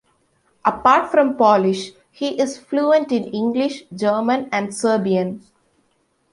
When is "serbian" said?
4.73-5.45